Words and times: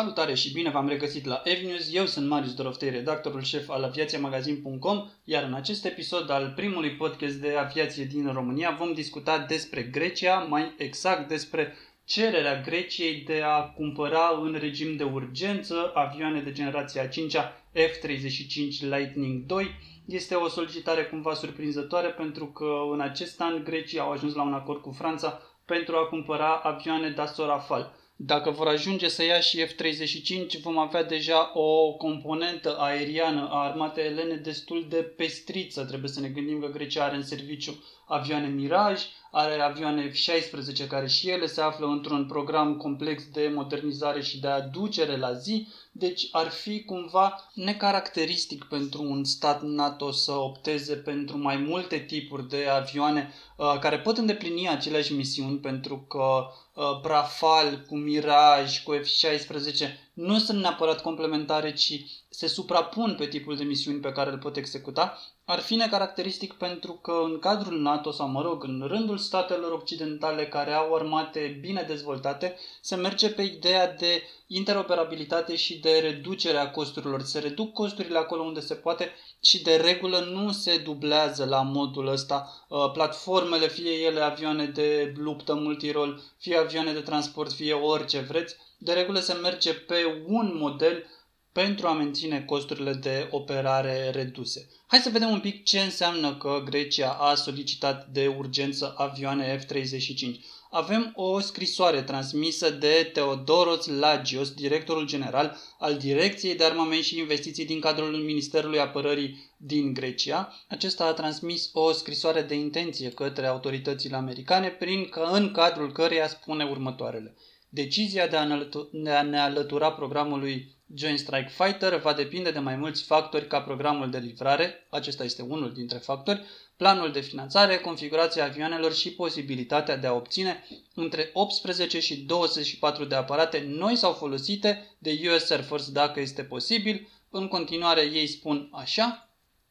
Salutare 0.00 0.34
și 0.34 0.52
bine 0.52 0.70
v-am 0.70 0.88
regăsit 0.88 1.24
la 1.24 1.40
Evnews. 1.44 1.94
Eu 1.94 2.06
sunt 2.06 2.28
Marius 2.28 2.54
Doroftei, 2.54 2.90
redactorul 2.90 3.42
șef 3.42 3.68
al 3.68 3.84
aviațiamagazin.com, 3.84 5.08
iar 5.24 5.42
în 5.42 5.54
acest 5.54 5.84
episod 5.84 6.30
al 6.30 6.52
primului 6.56 6.96
podcast 6.96 7.34
de 7.34 7.56
aviație 7.56 8.04
din 8.04 8.32
România 8.32 8.76
vom 8.78 8.92
discuta 8.92 9.38
despre 9.38 9.82
Grecia, 9.82 10.38
mai 10.38 10.74
exact 10.78 11.28
despre 11.28 11.74
cererea 12.04 12.60
Greciei 12.60 13.22
de 13.26 13.42
a 13.44 13.60
cumpăra 13.62 14.40
în 14.42 14.56
regim 14.60 14.96
de 14.96 15.04
urgență 15.04 15.90
avioane 15.94 16.40
de 16.40 16.52
generația 16.52 17.06
5 17.06 17.36
F-35 17.72 18.80
Lightning 18.80 19.50
II. 19.50 19.70
Este 20.06 20.34
o 20.34 20.48
solicitare 20.48 21.04
cumva 21.04 21.34
surprinzătoare 21.34 22.08
pentru 22.08 22.46
că 22.46 22.68
în 22.92 23.00
acest 23.00 23.40
an 23.40 23.64
grecii 23.64 23.98
au 23.98 24.10
ajuns 24.10 24.34
la 24.34 24.42
un 24.42 24.52
acord 24.52 24.80
cu 24.80 24.90
Franța 24.90 25.40
pentru 25.64 25.96
a 25.96 26.06
cumpăra 26.06 26.54
avioane 26.54 27.08
Dassault 27.08 27.50
Rafale. 27.50 27.90
Dacă 28.22 28.50
vor 28.50 28.66
ajunge 28.68 29.08
să 29.08 29.24
ia 29.24 29.40
și 29.40 29.66
F-35, 29.66 30.60
vom 30.62 30.78
avea 30.78 31.02
deja 31.04 31.50
o 31.54 31.92
componentă 31.92 32.76
aeriană 32.78 33.48
a 33.50 33.64
armatei 33.64 34.04
elene 34.04 34.34
destul 34.34 34.86
de 34.88 34.96
pestriță. 34.96 35.84
Trebuie 35.84 36.10
să 36.10 36.20
ne 36.20 36.28
gândim 36.28 36.60
că 36.60 36.66
Grecia 36.66 37.04
are 37.04 37.16
în 37.16 37.22
serviciu 37.22 37.84
avioane 38.10 38.46
Mirage, 38.48 39.04
are 39.30 39.60
avioane 39.60 40.10
F-16 40.10 40.86
care 40.88 41.06
și 41.06 41.28
ele 41.28 41.46
se 41.46 41.60
află 41.60 41.86
într-un 41.86 42.26
program 42.26 42.76
complex 42.76 43.22
de 43.32 43.52
modernizare 43.54 44.22
și 44.22 44.40
de 44.40 44.46
aducere 44.48 45.16
la 45.16 45.32
zi, 45.32 45.68
deci 45.92 46.28
ar 46.32 46.48
fi 46.48 46.84
cumva 46.84 47.50
necaracteristic 47.54 48.64
pentru 48.64 49.02
un 49.02 49.24
stat 49.24 49.62
NATO 49.62 50.10
să 50.10 50.32
opteze 50.32 50.94
pentru 50.94 51.38
mai 51.38 51.56
multe 51.56 51.98
tipuri 51.98 52.48
de 52.48 52.66
avioane 52.66 53.32
uh, 53.56 53.76
care 53.80 53.98
pot 53.98 54.18
îndeplini 54.18 54.68
aceleași 54.68 55.12
misiuni 55.12 55.58
pentru 55.58 55.96
că 56.08 56.46
uh, 56.74 57.00
Rafale 57.02 57.76
cu 57.88 57.96
Mirage, 57.96 58.82
cu 58.84 58.94
F-16 58.94 60.10
nu 60.12 60.38
sunt 60.38 60.60
neapărat 60.60 61.02
complementare, 61.02 61.72
ci 61.72 62.04
se 62.32 62.46
suprapun 62.46 63.14
pe 63.18 63.26
tipul 63.26 63.56
de 63.56 63.64
misiuni 63.64 64.00
pe 64.00 64.12
care 64.12 64.30
îl 64.30 64.38
pot 64.38 64.56
executa, 64.56 65.18
ar 65.44 65.58
fi 65.58 65.74
necaracteristic 65.74 66.52
pentru 66.52 66.92
că 66.92 67.20
în 67.24 67.38
cadrul 67.38 67.80
NATO 67.80 68.10
sau, 68.10 68.28
mă 68.28 68.42
rog, 68.42 68.64
în 68.64 68.84
rândul 68.86 69.18
statelor 69.18 69.72
occidentale 69.72 70.46
care 70.46 70.72
au 70.72 70.94
armate 70.94 71.58
bine 71.60 71.84
dezvoltate, 71.88 72.56
se 72.80 72.96
merge 72.96 73.30
pe 73.30 73.42
ideea 73.42 73.92
de 73.92 74.22
interoperabilitate 74.46 75.56
și 75.56 75.78
de 75.78 75.98
reducere 75.98 76.56
a 76.56 76.70
costurilor. 76.70 77.22
Se 77.22 77.38
reduc 77.38 77.72
costurile 77.72 78.18
acolo 78.18 78.42
unde 78.42 78.60
se 78.60 78.74
poate 78.74 79.10
și 79.42 79.62
de 79.62 79.76
regulă 79.76 80.18
nu 80.18 80.52
se 80.52 80.78
dublează 80.78 81.44
la 81.44 81.62
modul 81.62 82.06
ăsta 82.06 82.66
uh, 82.68 82.90
platformele, 82.92 83.68
fie 83.68 83.92
ele 83.92 84.20
avioane 84.20 84.64
de 84.64 85.12
luptă 85.16 85.54
multirol, 85.54 86.22
fie 86.38 86.56
avioane 86.56 86.92
de 86.92 87.00
transport, 87.00 87.52
fie 87.52 87.72
orice 87.72 88.18
vreți. 88.18 88.56
De 88.78 88.92
regulă 88.92 89.18
se 89.18 89.32
merge 89.32 89.74
pe 89.74 90.24
un 90.26 90.56
model 90.60 91.04
pentru 91.52 91.86
a 91.86 91.92
menține 91.92 92.42
costurile 92.44 92.92
de 92.92 93.28
operare 93.30 94.10
reduse. 94.10 94.68
Hai 94.86 94.98
să 94.98 95.10
vedem 95.10 95.30
un 95.30 95.40
pic 95.40 95.64
ce 95.64 95.80
înseamnă 95.80 96.36
că 96.36 96.62
Grecia 96.64 97.10
a 97.10 97.34
solicitat 97.34 98.06
de 98.06 98.26
urgență 98.26 98.94
avioane 98.96 99.58
F-35. 99.58 100.40
Avem 100.70 101.12
o 101.14 101.40
scrisoare 101.40 102.02
transmisă 102.02 102.70
de 102.70 103.10
Teodoros 103.12 103.86
Lagios, 103.86 104.50
directorul 104.50 105.06
general 105.06 105.56
al 105.78 105.96
Direcției 105.96 106.54
de 106.54 106.64
Armament 106.64 107.02
și 107.02 107.18
Investiții 107.18 107.64
din 107.66 107.80
cadrul 107.80 108.16
Ministerului 108.16 108.80
Apărării 108.80 109.52
din 109.56 109.92
Grecia. 109.92 110.52
Acesta 110.68 111.04
a 111.04 111.12
transmis 111.12 111.70
o 111.72 111.92
scrisoare 111.92 112.42
de 112.42 112.54
intenție 112.54 113.08
către 113.08 113.46
autoritățile 113.46 114.16
americane, 114.16 114.68
prin 114.68 115.08
că 115.08 115.28
în 115.32 115.52
cadrul 115.52 115.92
căreia 115.92 116.28
spune 116.28 116.64
următoarele. 116.64 117.36
Decizia 117.68 118.26
de 118.26 118.36
a 118.36 119.22
ne 119.22 119.38
alătura 119.40 119.92
programului 119.92 120.78
Joint 120.94 121.18
Strike 121.18 121.48
Fighter 121.48 121.98
va 121.98 122.12
depinde 122.12 122.50
de 122.50 122.58
mai 122.58 122.76
mulți 122.76 123.02
factori 123.02 123.46
ca 123.46 123.60
programul 123.60 124.10
de 124.10 124.18
livrare, 124.18 124.86
acesta 124.90 125.24
este 125.24 125.42
unul 125.42 125.72
dintre 125.72 125.98
factori, 125.98 126.42
planul 126.76 127.12
de 127.12 127.20
finanțare, 127.20 127.78
configurația 127.78 128.44
avioanelor 128.44 128.94
și 128.94 129.12
posibilitatea 129.12 129.96
de 129.96 130.06
a 130.06 130.12
obține 130.12 130.64
între 130.94 131.30
18 131.32 132.00
și 132.00 132.16
24 132.16 133.04
de 133.04 133.14
aparate 133.14 133.64
noi 133.68 133.96
sau 133.96 134.12
folosite 134.12 134.96
de 134.98 135.20
US 135.34 135.50
Air 135.50 135.62
Force 135.62 135.90
dacă 135.90 136.20
este 136.20 136.42
posibil. 136.42 137.08
În 137.30 137.48
continuare 137.48 138.00
ei 138.00 138.26
spun 138.26 138.68
așa, 138.72 139.30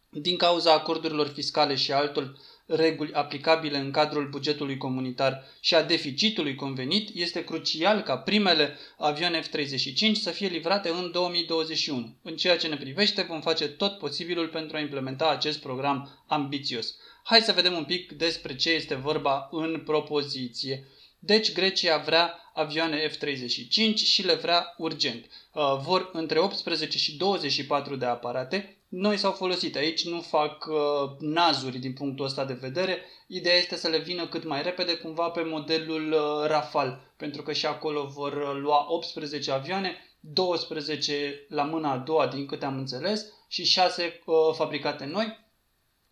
din 0.09 0.37
cauza 0.37 0.73
acordurilor 0.73 1.27
fiscale 1.27 1.75
și 1.75 1.91
altul 1.91 2.37
reguli 2.69 3.13
aplicabile 3.13 3.77
în 3.77 3.91
cadrul 3.91 4.29
bugetului 4.29 4.77
comunitar 4.77 5.43
și 5.59 5.75
a 5.75 5.83
deficitului 5.83 6.55
convenit, 6.55 7.09
este 7.13 7.43
crucial 7.43 8.01
ca 8.01 8.17
primele 8.17 8.77
avioane 8.97 9.41
F-35 9.41 10.11
să 10.13 10.29
fie 10.29 10.47
livrate 10.47 10.89
în 10.89 11.11
2021. 11.11 12.15
În 12.21 12.35
ceea 12.35 12.57
ce 12.57 12.67
ne 12.67 12.77
privește, 12.77 13.21
vom 13.21 13.41
face 13.41 13.67
tot 13.67 13.97
posibilul 13.97 14.47
pentru 14.47 14.77
a 14.77 14.79
implementa 14.79 15.29
acest 15.29 15.59
program 15.59 16.23
ambițios. 16.27 16.95
Hai 17.23 17.39
să 17.39 17.51
vedem 17.51 17.73
un 17.73 17.83
pic 17.83 18.11
despre 18.11 18.55
ce 18.55 18.69
este 18.69 18.95
vorba 18.95 19.47
în 19.51 19.81
propoziție. 19.85 20.87
Deci 21.19 21.53
Grecia 21.53 21.97
vrea 21.97 22.51
avioane 22.53 23.07
F-35 23.07 23.93
și 23.95 24.25
le 24.25 24.33
vrea 24.33 24.73
urgent. 24.77 25.25
Uh, 25.53 25.79
vor 25.83 26.09
între 26.13 26.39
18 26.39 26.97
și 26.97 27.17
24 27.17 27.95
de 27.95 28.05
aparate, 28.05 28.78
noi 28.89 29.17
s-au 29.17 29.31
folosit. 29.31 29.75
Aici 29.75 30.05
nu 30.05 30.21
fac 30.21 30.65
uh, 30.65 31.09
nazuri 31.19 31.77
din 31.77 31.93
punctul 31.93 32.25
ăsta 32.25 32.45
de 32.45 32.53
vedere. 32.53 33.05
Ideea 33.27 33.55
este 33.55 33.75
să 33.75 33.87
le 33.87 33.97
vină 33.97 34.27
cât 34.27 34.43
mai 34.43 34.61
repede, 34.61 34.93
cumva 34.93 35.29
pe 35.29 35.41
modelul 35.41 36.11
uh, 36.11 36.47
Rafale, 36.47 36.99
pentru 37.17 37.41
că 37.41 37.53
și 37.53 37.65
acolo 37.65 38.05
vor 38.05 38.33
uh, 38.33 38.59
lua 38.61 38.85
18 38.89 39.51
avioane, 39.51 39.95
12 40.19 41.45
la 41.49 41.63
mâna 41.63 41.91
a 41.91 41.97
doua, 41.97 42.27
din 42.27 42.45
câte 42.45 42.65
am 42.65 42.77
înțeles, 42.77 43.25
și 43.47 43.63
6 43.63 44.21
uh, 44.25 44.35
fabricate 44.53 45.05
noi. 45.05 45.48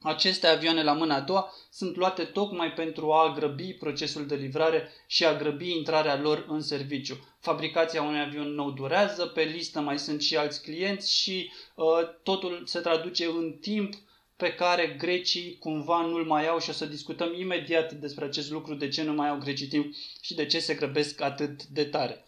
Aceste 0.02 0.48
avioane 0.48 0.84
la 0.84 0.94
mâna 0.94 1.16
a 1.16 1.20
doua 1.20 1.54
sunt 1.72 1.96
luate 1.96 2.24
tocmai 2.24 2.74
pentru 2.74 3.12
a 3.12 3.34
grăbi 3.34 3.74
procesul 3.74 4.28
de 4.28 4.36
livrare 4.36 4.92
și 5.08 5.26
a 5.26 5.38
grăbi 5.38 5.72
intrarea 5.72 6.20
lor 6.20 6.46
în 6.50 6.62
serviciu. 6.62 7.28
Fabricația 7.40 8.02
unui 8.02 8.20
avion 8.20 8.54
nou 8.54 8.72
durează, 8.72 9.26
pe 9.26 9.44
listă 9.44 9.80
mai 9.80 10.00
sunt 10.00 10.22
și 10.22 10.38
alți 10.38 10.62
clienți 10.62 11.14
și 11.14 11.52
uh, 11.76 11.86
totul 12.24 12.64
se 12.66 12.80
traduce 12.80 13.26
în 13.26 13.58
timp 13.62 13.94
pe 14.36 14.54
care 14.54 14.96
grecii 14.98 15.58
cumva 15.60 16.02
nu-l 16.02 16.26
mai 16.26 16.48
au 16.48 16.60
și 16.60 16.70
o 16.70 16.74
să 16.74 16.86
discutăm 16.86 17.34
imediat 17.34 17.92
despre 17.92 18.26
acest 18.26 18.52
lucru, 18.52 18.74
de 18.74 18.88
ce 18.88 19.04
nu 19.04 19.14
mai 19.14 19.30
au 19.30 19.38
grecii 19.38 19.68
timp 19.68 19.94
și 20.22 20.36
de 20.36 20.46
ce 20.46 20.60
se 20.60 20.74
grăbesc 20.74 21.22
atât 21.22 21.64
de 21.64 21.84
tare. 21.84 22.24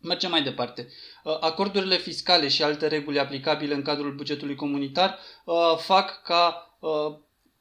Mergem 0.00 0.30
mai 0.30 0.42
departe. 0.42 0.88
Uh, 1.24 1.36
acordurile 1.40 1.96
fiscale 1.96 2.48
și 2.48 2.62
alte 2.62 2.86
reguli 2.86 3.18
aplicabile 3.18 3.74
în 3.74 3.82
cadrul 3.82 4.14
bugetului 4.14 4.54
comunitar 4.54 5.18
uh, 5.44 5.76
fac 5.78 6.22
ca 6.22 6.60
Uh, 6.60 6.65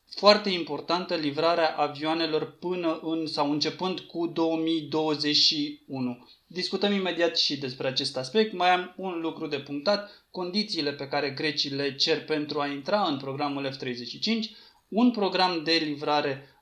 foarte 0.10 0.50
importantă 0.50 1.16
livrarea 1.16 1.76
avioanelor 1.78 2.58
până 2.58 3.00
în 3.02 3.28
sau 3.28 3.52
începând 3.52 4.00
cu 4.00 4.28
2021. 4.28 6.28
Discutăm 6.48 6.94
imediat 6.94 7.38
și 7.38 7.58
despre 7.58 7.88
acest 7.88 8.18
aspect. 8.18 8.54
Mai 8.54 8.70
am 8.70 8.94
un 8.98 9.20
lucru 9.20 9.48
de 9.48 9.60
punctat, 9.60 10.26
condițiile 10.32 10.92
pe 10.92 11.08
care 11.08 11.30
grecii 11.30 11.70
le 11.70 11.96
cer 11.96 12.26
pentru 12.26 12.60
a 12.60 12.68
intra 12.68 13.02
în 13.02 13.18
programul 13.18 13.72
F-35, 13.72 14.40
un 14.88 15.12
program 15.12 15.64
de 15.64 15.72
livrare 15.72 16.48
uh, 16.48 16.55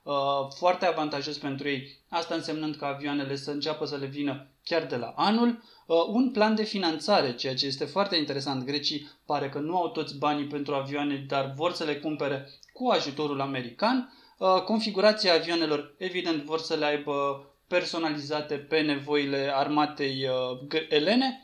foarte 0.58 0.86
avantajos 0.86 1.38
pentru 1.38 1.68
ei, 1.68 1.98
asta 2.08 2.34
însemnând 2.34 2.76
că 2.76 2.84
avioanele 2.84 3.36
să 3.36 3.50
înceapă 3.50 3.84
să 3.84 3.96
le 3.96 4.06
vină 4.06 4.48
chiar 4.64 4.86
de 4.86 4.96
la 4.96 5.12
anul, 5.16 5.62
uh, 5.86 5.96
un 6.08 6.30
plan 6.30 6.54
de 6.54 6.62
finanțare, 6.64 7.34
ceea 7.34 7.54
ce 7.54 7.66
este 7.66 7.84
foarte 7.84 8.16
interesant. 8.16 8.64
Grecii 8.64 9.10
pare 9.26 9.48
că 9.48 9.58
nu 9.58 9.76
au 9.76 9.88
toți 9.88 10.18
banii 10.18 10.46
pentru 10.46 10.74
avioane, 10.74 11.24
dar 11.28 11.52
vor 11.56 11.72
să 11.72 11.84
le 11.84 11.96
cumpere 11.96 12.48
cu 12.72 12.88
ajutorul 12.88 13.40
american. 13.40 14.12
Uh, 14.38 14.62
configurația 14.62 15.34
avioanelor, 15.34 15.94
evident, 15.98 16.42
vor 16.42 16.58
să 16.58 16.74
le 16.74 16.84
aibă 16.84 17.46
personalizate 17.66 18.54
pe 18.54 18.80
nevoile 18.80 19.50
armatei 19.54 20.28
uh, 20.28 20.80
elene 20.88 21.38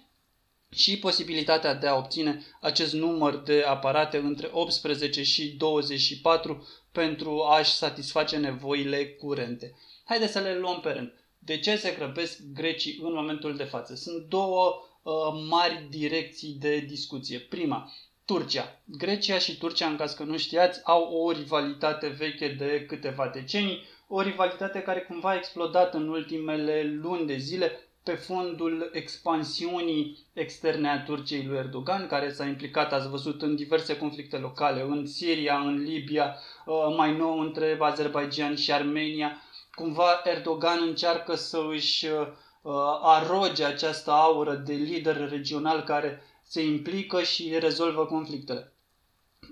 și 0.73 0.99
posibilitatea 0.99 1.75
de 1.75 1.87
a 1.87 1.97
obține 1.97 2.45
acest 2.61 2.93
număr 2.93 3.37
de 3.37 3.65
aparate 3.67 4.17
între 4.17 4.49
18 4.53 5.23
și 5.23 5.49
24 5.49 6.67
pentru 6.93 7.43
a-și 7.43 7.73
satisface 7.73 8.37
nevoile 8.37 9.07
curente. 9.07 9.75
Haideți 10.05 10.33
să 10.33 10.41
le 10.41 10.59
luăm 10.59 10.81
pe 10.81 10.91
rând. 10.91 11.13
De 11.39 11.59
ce 11.59 11.77
se 11.77 11.95
grăbesc 11.99 12.41
grecii 12.55 12.99
în 13.03 13.13
momentul 13.13 13.57
de 13.57 13.65
față? 13.65 13.95
Sunt 13.95 14.29
două 14.29 14.83
uh, 15.03 15.13
mari 15.49 15.87
direcții 15.91 16.57
de 16.61 16.79
discuție. 16.79 17.39
Prima, 17.39 17.93
Turcia. 18.25 18.81
Grecia 18.85 19.39
și 19.39 19.59
Turcia, 19.59 19.87
în 19.87 19.97
caz 19.97 20.13
că 20.13 20.23
nu 20.23 20.37
știați, 20.37 20.81
au 20.85 21.03
o 21.03 21.31
rivalitate 21.31 22.09
veche 22.09 22.49
de 22.49 22.85
câteva 22.89 23.31
decenii, 23.35 23.85
o 24.09 24.21
rivalitate 24.21 24.83
care 24.83 25.01
cumva 25.01 25.31
a 25.31 25.37
explodat 25.37 25.95
în 25.95 26.09
ultimele 26.09 26.83
luni 26.83 27.27
de 27.27 27.37
zile 27.37 27.90
pe 28.03 28.15
fondul 28.15 28.91
expansiunii 28.93 30.19
externe 30.33 30.89
a 30.89 31.03
Turciei 31.03 31.45
lui 31.47 31.57
Erdogan, 31.57 32.07
care 32.07 32.33
s-a 32.33 32.45
implicat, 32.45 32.93
ați 32.93 33.09
văzut, 33.09 33.43
în 33.43 33.57
diverse 33.57 33.97
conflicte 33.97 34.37
locale, 34.37 34.83
în 34.83 35.07
Siria, 35.07 35.59
în 35.59 35.83
Libia, 35.83 36.37
uh, 36.67 36.95
mai 36.97 37.17
nou 37.17 37.39
între 37.39 37.77
Azerbaijan 37.81 38.57
și 38.57 38.73
Armenia. 38.73 39.43
Cumva 39.75 40.21
Erdogan 40.25 40.79
încearcă 40.83 41.35
să 41.35 41.67
își 41.71 42.07
uh, 42.07 42.27
uh, 42.63 42.73
aroge 43.03 43.65
această 43.65 44.11
aură 44.11 44.55
de 44.55 44.73
lider 44.73 45.29
regional 45.29 45.83
care 45.83 46.23
se 46.43 46.65
implică 46.65 47.23
și 47.23 47.59
rezolvă 47.59 48.07
conflictele. 48.07 48.70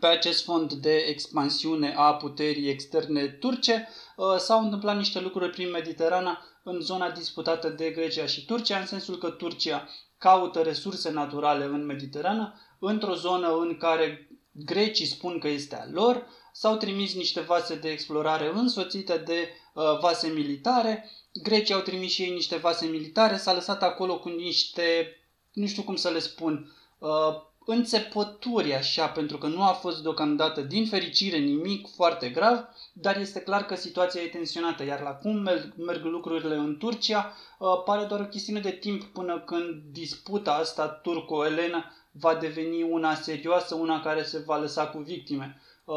Pe 0.00 0.06
acest 0.06 0.45
fond 0.45 0.73
de 0.73 0.97
expansiune 0.97 1.95
a 1.97 2.15
puterii 2.15 2.69
externe 2.69 3.27
turce 3.27 3.89
uh, 4.17 4.37
s-au 4.37 4.62
întâmplat 4.62 4.97
niște 4.97 5.21
lucruri 5.21 5.50
prin 5.50 5.71
Mediterana 5.71 6.45
în 6.62 6.81
zona 6.81 7.11
disputată 7.11 7.69
de 7.69 7.91
Grecia 7.91 8.27
și 8.27 8.45
Turcia, 8.45 8.79
în 8.79 8.87
sensul 8.87 9.17
că 9.19 9.31
Turcia 9.31 9.89
caută 10.19 10.61
resurse 10.62 11.11
naturale 11.11 11.65
în 11.65 11.87
Mediterană, 11.87 12.55
într-o 12.79 13.15
zonă 13.15 13.56
în 13.56 13.77
care 13.77 14.29
grecii 14.53 15.06
spun 15.06 15.39
că 15.39 15.49
este 15.49 15.77
a 15.77 15.87
lor, 15.93 16.27
s-au 16.53 16.77
trimis 16.77 17.15
niște 17.15 17.41
vase 17.41 17.75
de 17.75 17.89
explorare 17.91 18.51
însoțite 18.55 19.17
de 19.17 19.49
uh, 19.75 19.99
vase 20.01 20.29
militare, 20.29 21.11
grecii 21.43 21.75
au 21.75 21.81
trimis 21.81 22.12
și 22.12 22.23
ei 22.23 22.31
niște 22.31 22.56
vase 22.56 22.87
militare, 22.87 23.37
s-a 23.37 23.55
lăsat 23.55 23.83
acolo 23.83 24.19
cu 24.19 24.29
niște, 24.29 25.17
nu 25.53 25.67
știu 25.67 25.83
cum 25.83 25.97
să 25.97 26.09
le 26.09 26.19
spun, 26.19 26.73
uh, 26.99 27.48
înțepături 27.70 28.75
așa, 28.75 29.06
pentru 29.06 29.38
că 29.38 29.47
nu 29.47 29.62
a 29.62 29.73
fost 29.73 30.03
deocamdată, 30.03 30.61
din 30.61 30.87
fericire, 30.87 31.37
nimic 31.37 31.88
foarte 31.94 32.29
grav, 32.29 32.65
dar 32.93 33.17
este 33.17 33.41
clar 33.41 33.67
că 33.67 33.75
situația 33.75 34.20
e 34.23 34.26
tensionată, 34.26 34.85
iar 34.85 35.00
la 35.00 35.11
cum 35.11 35.37
merg, 35.37 35.73
merg 35.76 36.05
lucrurile 36.05 36.55
în 36.55 36.76
Turcia, 36.76 37.32
uh, 37.59 37.82
pare 37.85 38.05
doar 38.05 38.20
o 38.20 38.25
chestiune 38.25 38.61
de 38.61 38.70
timp 38.70 39.05
până 39.05 39.41
când 39.41 39.82
disputa 39.93 40.53
asta 40.53 40.88
turco-elenă 40.88 41.85
va 42.11 42.35
deveni 42.35 42.82
una 42.82 43.15
serioasă, 43.15 43.75
una 43.75 44.03
care 44.03 44.23
se 44.23 44.38
va 44.38 44.56
lăsa 44.56 44.87
cu 44.87 44.99
victime. 44.99 45.61
Uh, 45.85 45.97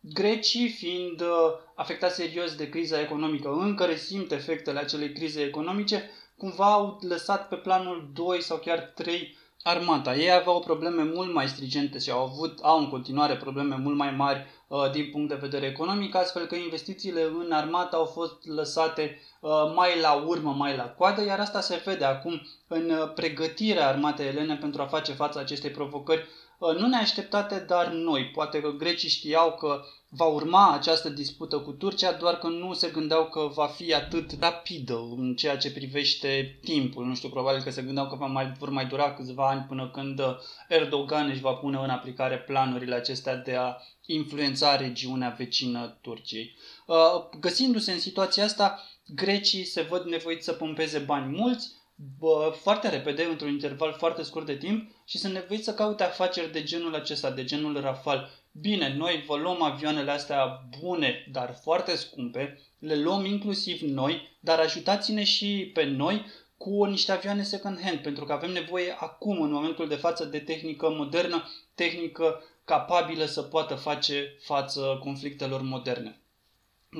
grecii, 0.00 0.68
fiind 0.68 1.20
uh, 1.20 1.28
afectați 1.74 2.14
serios 2.14 2.54
de 2.54 2.68
criza 2.68 3.00
economică, 3.00 3.52
încă 3.52 3.84
resimt 3.84 4.32
efectele 4.32 4.78
acelei 4.78 5.12
crize 5.12 5.42
economice, 5.42 6.10
cumva 6.36 6.72
au 6.72 6.98
lăsat 7.08 7.48
pe 7.48 7.56
planul 7.56 8.10
2 8.14 8.42
sau 8.42 8.56
chiar 8.56 8.78
3 8.78 9.42
armata. 9.66 10.16
Ei 10.16 10.30
aveau 10.30 10.60
probleme 10.60 11.02
mult 11.02 11.32
mai 11.32 11.48
strigente 11.48 11.98
și 11.98 12.10
au 12.10 12.22
avut, 12.22 12.58
au 12.62 12.78
în 12.78 12.88
continuare 12.88 13.36
probleme 13.36 13.76
mult 13.76 13.96
mai 13.96 14.10
mari 14.10 14.38
uh, 14.38 14.63
din 14.92 15.10
punct 15.10 15.28
de 15.28 15.34
vedere 15.34 15.66
economic, 15.66 16.14
astfel 16.14 16.46
că 16.46 16.54
investițiile 16.54 17.22
în 17.22 17.52
armată 17.52 17.96
au 17.96 18.04
fost 18.04 18.46
lăsate 18.46 19.20
uh, 19.40 19.50
mai 19.74 20.00
la 20.00 20.12
urmă, 20.12 20.54
mai 20.58 20.76
la 20.76 20.88
coadă, 20.88 21.24
iar 21.24 21.40
asta 21.40 21.60
se 21.60 21.82
vede 21.84 22.04
acum 22.04 22.40
în 22.68 22.90
uh, 22.90 23.12
pregătirea 23.14 23.88
armatei 23.88 24.26
elene 24.26 24.56
pentru 24.56 24.82
a 24.82 24.86
face 24.86 25.12
față 25.12 25.38
acestei 25.38 25.70
provocări 25.70 26.24
uh, 26.58 26.76
nu 26.76 26.86
neașteptate, 26.86 27.64
dar 27.68 27.86
noi. 27.86 28.30
Poate 28.34 28.60
că 28.60 28.68
grecii 28.68 29.08
știau 29.08 29.52
că 29.52 29.80
va 30.08 30.24
urma 30.24 30.72
această 30.72 31.08
dispută 31.08 31.58
cu 31.58 31.72
Turcia, 31.72 32.12
doar 32.12 32.34
că 32.34 32.48
nu 32.48 32.72
se 32.72 32.88
gândeau 32.88 33.28
că 33.28 33.50
va 33.54 33.66
fi 33.66 33.94
atât 33.94 34.30
rapidă 34.40 34.94
în 35.16 35.34
ceea 35.34 35.56
ce 35.56 35.72
privește 35.72 36.58
timpul. 36.62 37.04
Nu 37.04 37.14
știu, 37.14 37.28
probabil 37.28 37.62
că 37.62 37.70
se 37.70 37.82
gândeau 37.82 38.06
că 38.06 38.16
va 38.16 38.26
mai, 38.26 38.52
vor 38.58 38.70
mai 38.70 38.86
dura 38.86 39.14
câțiva 39.14 39.48
ani 39.48 39.64
până 39.68 39.90
când 39.92 40.20
Erdogan 40.68 41.28
își 41.28 41.40
va 41.40 41.52
pune 41.52 41.78
în 41.78 41.90
aplicare 41.90 42.38
planurile 42.38 42.94
acestea 42.94 43.36
de 43.36 43.54
a 43.54 43.76
influența 44.06 44.76
regiunea 44.76 45.34
vecină 45.38 45.98
Turciei. 46.00 46.56
Uh, 46.86 46.96
găsindu-se 47.40 47.92
în 47.92 47.98
situația 47.98 48.44
asta, 48.44 48.82
grecii 49.06 49.64
se 49.64 49.82
văd 49.82 50.04
nevoiți 50.04 50.44
să 50.44 50.52
pompeze 50.52 50.98
bani 50.98 51.36
mulți, 51.36 51.72
bă, 52.18 52.54
foarte 52.60 52.88
repede, 52.88 53.24
într-un 53.24 53.48
interval 53.48 53.92
foarte 53.92 54.22
scurt 54.22 54.46
de 54.46 54.56
timp 54.56 54.90
și 55.04 55.18
sunt 55.18 55.32
nevoiți 55.32 55.64
să 55.64 55.74
caute 55.74 56.02
afaceri 56.02 56.52
de 56.52 56.62
genul 56.62 56.94
acesta, 56.94 57.30
de 57.30 57.44
genul 57.44 57.80
Rafal. 57.80 58.30
Bine, 58.52 58.94
noi 58.94 59.24
vă 59.26 59.36
luăm 59.36 59.62
avioanele 59.62 60.10
astea 60.10 60.68
bune, 60.80 61.28
dar 61.32 61.58
foarte 61.62 61.96
scumpe, 61.96 62.60
le 62.78 62.96
luăm 62.96 63.24
inclusiv 63.24 63.80
noi, 63.80 64.36
dar 64.40 64.58
ajutați-ne 64.58 65.24
și 65.24 65.70
pe 65.74 65.84
noi 65.84 66.26
cu 66.56 66.84
niște 66.84 67.12
avioane 67.12 67.42
second 67.42 67.80
hand, 67.80 67.98
pentru 67.98 68.24
că 68.24 68.32
avem 68.32 68.52
nevoie 68.52 68.96
acum, 68.98 69.42
în 69.42 69.50
momentul 69.50 69.88
de 69.88 69.94
față, 69.94 70.24
de 70.24 70.38
tehnică 70.38 70.90
modernă, 70.90 71.48
tehnică 71.74 72.42
capabilă 72.64 73.24
să 73.24 73.42
poată 73.42 73.74
face 73.74 74.36
față 74.40 74.98
conflictelor 75.02 75.62
moderne. 75.62 76.18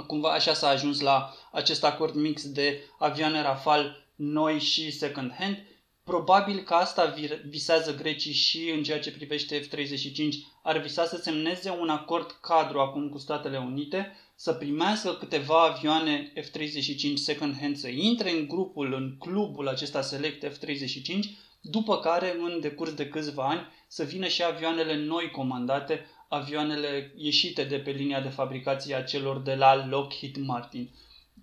Cumva 0.06 0.32
așa 0.32 0.52
s-a 0.52 0.69
ajuns 0.69 1.00
la 1.00 1.34
acest 1.52 1.84
acord 1.84 2.14
mix 2.14 2.50
de 2.50 2.81
avioane 2.99 3.43
Rafale 3.43 4.05
noi 4.14 4.58
și 4.58 4.90
second 4.90 5.32
hand. 5.38 5.58
Probabil 6.05 6.58
că 6.58 6.75
asta 6.75 7.14
visează 7.49 7.94
grecii 7.94 8.32
și 8.32 8.70
în 8.70 8.82
ceea 8.82 9.00
ce 9.00 9.12
privește 9.12 9.61
F-35 9.61 10.28
ar 10.62 10.78
visa 10.78 11.05
să 11.05 11.16
semneze 11.16 11.70
un 11.70 11.88
acord 11.88 12.38
cadru 12.40 12.81
acum 12.81 13.08
cu 13.08 13.19
Statele 13.19 13.58
Unite, 13.58 14.16
să 14.34 14.52
primească 14.52 15.12
câteva 15.12 15.62
avioane 15.62 16.32
F-35 16.37 17.14
second 17.14 17.56
hand, 17.61 17.76
să 17.76 17.88
intre 17.88 18.31
în 18.31 18.49
grupul, 18.49 18.93
în 18.93 19.16
clubul 19.19 19.69
acesta 19.69 20.02
select 20.02 20.46
F-35, 20.46 21.19
după 21.66 21.99
care 21.99 22.37
în 22.38 22.61
decurs 22.61 22.94
de 22.94 23.08
câțiva 23.08 23.49
ani 23.49 23.69
să 23.87 24.05
vină 24.05 24.26
și 24.26 24.44
avioanele 24.44 24.96
noi 24.96 25.31
comandate, 25.31 26.06
avioanele 26.28 27.12
ieșite 27.16 27.64
de 27.64 27.76
pe 27.78 27.90
linia 27.90 28.20
de 28.20 28.28
fabricație 28.28 28.94
a 28.94 29.02
celor 29.02 29.38
de 29.38 29.55
la 29.55 29.87
Lockheed 29.87 30.37
Martin. 30.37 30.90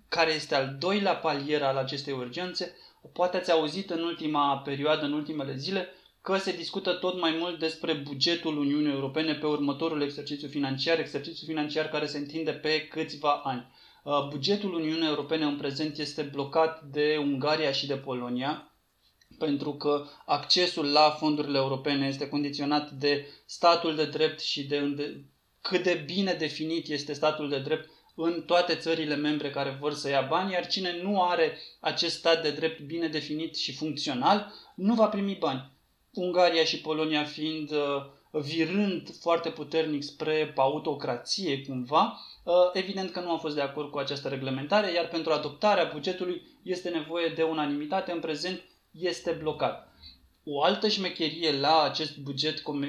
Care 0.08 0.32
este 0.32 0.54
al 0.54 0.76
doilea 0.78 1.14
palier 1.16 1.62
al 1.62 1.76
acestei 1.76 2.12
urgențe? 2.12 2.76
Poate 3.12 3.36
ați 3.36 3.50
auzit 3.50 3.90
în 3.90 4.02
ultima 4.02 4.58
perioadă, 4.58 5.04
în 5.04 5.12
ultimele 5.12 5.56
zile, 5.56 5.88
că 6.20 6.36
se 6.36 6.56
discută 6.56 6.92
tot 6.92 7.20
mai 7.20 7.36
mult 7.38 7.58
despre 7.58 7.92
bugetul 7.92 8.58
Uniunii 8.58 8.92
Europene 8.92 9.34
pe 9.34 9.46
următorul 9.46 10.02
exercițiu 10.02 10.48
financiar, 10.48 10.98
exercițiu 10.98 11.46
financiar 11.46 11.88
care 11.88 12.06
se 12.06 12.18
întinde 12.18 12.52
pe 12.52 12.86
câțiva 12.86 13.40
ani. 13.44 13.66
Uh, 14.02 14.28
bugetul 14.28 14.74
Uniunii 14.74 15.08
Europene 15.08 15.44
în 15.44 15.56
prezent 15.56 15.98
este 15.98 16.22
blocat 16.22 16.82
de 16.82 17.16
Ungaria 17.20 17.72
și 17.72 17.86
de 17.86 17.94
Polonia, 17.96 18.71
pentru 19.44 19.72
că 19.74 20.04
accesul 20.26 20.92
la 20.92 21.10
fondurile 21.10 21.58
europene 21.58 22.06
este 22.06 22.28
condiționat 22.28 22.90
de 22.90 23.26
statul 23.46 23.94
de 23.94 24.04
drept 24.04 24.40
și 24.40 24.66
de, 24.66 24.80
de 24.80 25.24
cât 25.60 25.82
de 25.82 26.02
bine 26.06 26.32
definit 26.32 26.88
este 26.88 27.12
statul 27.12 27.48
de 27.48 27.58
drept 27.58 27.90
în 28.14 28.42
toate 28.46 28.74
țările 28.74 29.14
membre 29.14 29.50
care 29.50 29.76
vor 29.80 29.92
să 29.92 30.08
ia 30.08 30.20
bani, 30.20 30.52
iar 30.52 30.66
cine 30.66 31.00
nu 31.02 31.22
are 31.22 31.58
acest 31.80 32.16
stat 32.18 32.42
de 32.42 32.50
drept 32.50 32.80
bine 32.80 33.08
definit 33.08 33.56
și 33.56 33.74
funcțional, 33.74 34.52
nu 34.74 34.94
va 34.94 35.06
primi 35.06 35.36
bani. 35.40 35.70
Ungaria 36.14 36.64
și 36.64 36.80
Polonia 36.80 37.24
fiind 37.24 37.70
uh, 37.70 38.40
virând 38.40 39.08
foarte 39.20 39.50
puternic 39.50 40.02
spre 40.02 40.52
autocrație 40.56 41.62
cumva, 41.62 42.20
uh, 42.44 42.54
evident 42.72 43.10
că 43.10 43.20
nu 43.20 43.30
au 43.30 43.38
fost 43.38 43.54
de 43.54 43.60
acord 43.60 43.90
cu 43.90 43.98
această 43.98 44.28
reglementare, 44.28 44.92
iar 44.92 45.08
pentru 45.08 45.32
adoptarea 45.32 45.90
bugetului 45.92 46.42
este 46.62 46.88
nevoie 46.88 47.28
de 47.28 47.42
unanimitate. 47.42 48.12
În 48.12 48.20
prezent 48.20 48.62
este 49.00 49.30
blocat. 49.30 49.92
O 50.44 50.62
altă 50.62 50.88
șmecherie 50.88 51.52
la 51.52 51.82
acest 51.82 52.16
buget 52.16 52.62
uh, 52.66 52.84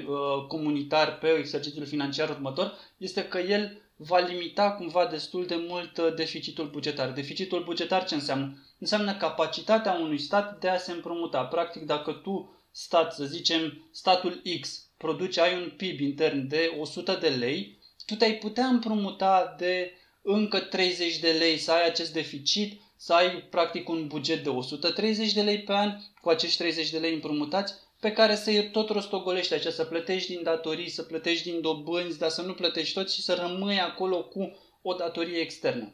comunitar 0.48 1.18
pe 1.18 1.28
exercițiul 1.28 1.86
financiar 1.86 2.30
următor 2.30 2.78
este 2.98 3.28
că 3.28 3.38
el 3.38 3.82
va 3.96 4.20
limita 4.20 4.72
cumva 4.72 5.06
destul 5.06 5.46
de 5.46 5.56
mult 5.56 5.98
uh, 5.98 6.14
deficitul 6.16 6.70
bugetar. 6.70 7.12
Deficitul 7.12 7.64
bugetar 7.64 8.06
ce 8.06 8.14
înseamnă? 8.14 8.58
Înseamnă 8.80 9.16
capacitatea 9.16 9.94
unui 9.94 10.18
stat 10.18 10.60
de 10.60 10.70
a 10.70 10.78
se 10.78 10.92
împrumuta. 10.92 11.44
Practic, 11.44 11.86
dacă 11.86 12.12
tu, 12.12 12.58
stat, 12.72 13.14
să 13.14 13.26
zicem, 13.26 13.88
statul 13.92 14.42
X, 14.60 14.86
produce, 14.98 15.42
ai 15.42 15.56
un 15.56 15.74
PIB 15.78 16.00
intern 16.00 16.48
de 16.48 16.76
100 16.80 17.18
de 17.22 17.30
lei, 17.30 17.78
tu 18.06 18.16
te-ai 18.16 18.34
putea 18.34 18.66
împrumuta 18.66 19.56
de 19.58 19.92
încă 20.22 20.60
30 20.60 21.20
de 21.20 21.32
lei 21.32 21.58
să 21.58 21.72
ai 21.72 21.86
acest 21.86 22.14
deficit 22.14 22.82
să 23.06 23.14
ai 23.14 23.42
practic 23.42 23.90
un 23.90 24.08
buget 24.08 24.44
de 24.44 24.50
130 24.50 25.34
de 25.34 25.42
lei 25.42 25.60
pe 25.60 25.74
an 25.74 25.98
cu 26.22 26.30
acești 26.30 26.58
30 26.58 26.90
de 26.90 26.98
lei 26.98 27.14
împrumutați 27.14 27.74
pe 28.00 28.12
care 28.12 28.36
să 28.36 28.70
tot 28.72 28.90
rostogolești 28.90 29.54
așa, 29.54 29.70
să 29.70 29.84
plătești 29.84 30.34
din 30.34 30.44
datorii, 30.44 30.90
să 30.90 31.04
plătești 31.04 31.50
din 31.50 31.62
dobânzi, 31.62 32.18
dar 32.18 32.30
să 32.30 32.42
nu 32.42 32.54
plătești 32.54 32.94
tot 32.94 33.12
și 33.12 33.22
să 33.22 33.34
rămâi 33.34 33.80
acolo 33.80 34.24
cu 34.24 34.58
o 34.82 34.94
datorie 34.94 35.38
externă. 35.38 35.94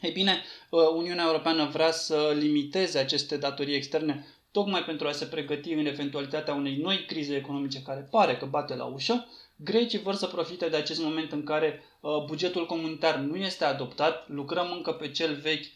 Ei 0.00 0.10
bine, 0.10 0.44
uh, 0.70 0.80
Uniunea 0.94 1.24
Europeană 1.26 1.68
vrea 1.72 1.90
să 1.90 2.34
limiteze 2.38 2.98
aceste 2.98 3.36
datorii 3.36 3.74
externe 3.74 4.26
tocmai 4.52 4.84
pentru 4.84 5.08
a 5.08 5.12
se 5.12 5.24
pregăti 5.24 5.72
în 5.72 5.86
eventualitatea 5.86 6.54
unei 6.54 6.76
noi 6.76 7.04
crize 7.06 7.36
economice 7.36 7.82
care 7.82 8.08
pare 8.10 8.36
că 8.36 8.46
bate 8.46 8.74
la 8.74 8.84
ușă. 8.84 9.26
Grecii 9.56 9.98
vor 9.98 10.14
să 10.14 10.26
profite 10.26 10.68
de 10.68 10.76
acest 10.76 11.02
moment 11.02 11.32
în 11.32 11.44
care 11.44 11.82
uh, 12.00 12.24
bugetul 12.26 12.66
comunitar 12.66 13.16
nu 13.16 13.36
este 13.36 13.64
adoptat, 13.64 14.28
lucrăm 14.28 14.72
încă 14.72 14.92
pe 14.92 15.10
cel 15.10 15.34
vechi 15.34 15.66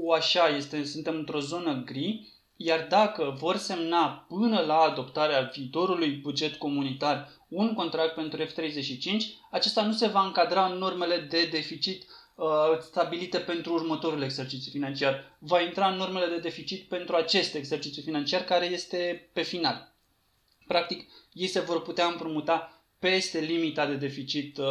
cu 0.00 0.10
așa, 0.10 0.48
este, 0.48 0.84
suntem 0.84 1.14
într-o 1.16 1.40
zonă 1.40 1.82
gri, 1.86 2.28
iar 2.56 2.86
dacă 2.88 3.36
vor 3.38 3.56
semna 3.56 4.26
până 4.28 4.60
la 4.60 4.76
adoptarea 4.76 5.50
viitorului 5.54 6.10
buget 6.10 6.54
comunitar 6.54 7.30
un 7.48 7.74
contract 7.74 8.14
pentru 8.14 8.44
F-35, 8.44 9.16
acesta 9.50 9.86
nu 9.86 9.92
se 9.92 10.06
va 10.06 10.24
încadra 10.24 10.66
în 10.66 10.78
normele 10.78 11.16
de 11.18 11.46
deficit 11.50 12.04
uh, 12.34 12.46
stabilite 12.80 13.38
pentru 13.38 13.72
următorul 13.72 14.22
exercițiu 14.22 14.70
financiar. 14.70 15.36
Va 15.38 15.60
intra 15.60 15.88
în 15.88 15.96
normele 15.96 16.26
de 16.26 16.38
deficit 16.38 16.88
pentru 16.88 17.16
acest 17.16 17.54
exercițiu 17.54 18.02
financiar 18.02 18.42
care 18.42 18.66
este 18.66 19.30
pe 19.32 19.42
final. 19.42 19.94
Practic, 20.66 21.08
ei 21.32 21.46
se 21.46 21.60
vor 21.60 21.82
putea 21.82 22.06
împrumuta 22.06 22.82
peste 22.98 23.38
limita 23.40 23.86
de 23.86 23.94
deficit 23.94 24.58
uh, 24.58 24.66